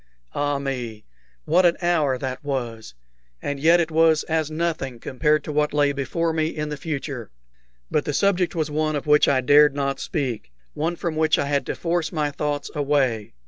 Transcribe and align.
Ah 0.33 0.57
me! 0.57 1.05
what 1.45 1.63
an 1.63 1.77
hour 1.79 2.17
that 2.17 2.43
was! 2.43 2.95
And 3.39 3.59
yet 3.59 3.79
it 3.79 3.91
was 3.91 4.23
as 4.23 4.49
nothing 4.49 4.97
compared 4.97 5.43
to 5.43 5.51
what 5.51 5.75
lay 5.75 5.91
before 5.91 6.33
me 6.33 6.47
in 6.47 6.69
the 6.69 6.75
future. 6.75 7.29
But 7.91 8.05
the 8.05 8.11
subject 8.13 8.55
was 8.55 8.71
one 8.71 8.95
of 8.95 9.05
which 9.05 9.27
I 9.27 9.41
dared 9.41 9.75
not 9.75 9.99
speak 9.99 10.51
one 10.73 10.95
from 10.95 11.15
which 11.15 11.37
I 11.37 11.45
had 11.45 11.67
to 11.67 11.75
force 11.75 12.11
my 12.11 12.31
thoughts 12.31 12.71
away. 12.73 13.35